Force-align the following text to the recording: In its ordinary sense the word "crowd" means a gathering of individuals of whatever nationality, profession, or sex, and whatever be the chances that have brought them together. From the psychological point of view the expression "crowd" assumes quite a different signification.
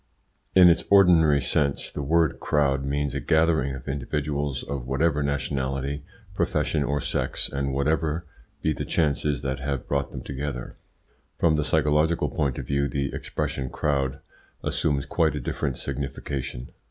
In 0.55 0.67
its 0.67 0.83
ordinary 0.89 1.39
sense 1.39 1.91
the 1.91 2.01
word 2.01 2.39
"crowd" 2.39 2.83
means 2.83 3.13
a 3.13 3.19
gathering 3.19 3.75
of 3.75 3.87
individuals 3.87 4.63
of 4.63 4.87
whatever 4.87 5.21
nationality, 5.21 6.03
profession, 6.33 6.83
or 6.83 6.99
sex, 6.99 7.47
and 7.47 7.71
whatever 7.71 8.25
be 8.63 8.73
the 8.73 8.83
chances 8.83 9.43
that 9.43 9.59
have 9.59 9.87
brought 9.87 10.09
them 10.09 10.23
together. 10.23 10.75
From 11.37 11.55
the 11.55 11.63
psychological 11.63 12.29
point 12.29 12.57
of 12.57 12.65
view 12.65 12.87
the 12.87 13.13
expression 13.13 13.69
"crowd" 13.69 14.17
assumes 14.63 15.05
quite 15.05 15.35
a 15.35 15.39
different 15.39 15.77
signification. 15.77 16.71